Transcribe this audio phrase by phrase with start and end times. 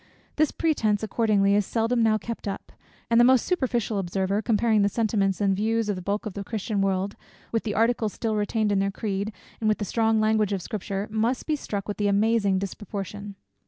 [0.37, 2.71] This pretence accordingly, is seldom now kept up;
[3.11, 6.43] and the most superficial observer, comparing the sentiments and views of the bulk of the
[6.43, 7.15] Christian world,
[7.51, 11.07] with the articles still retained in their creed, and with the strong language of Scripture,
[11.11, 13.35] must be struck with the amazing disproportion.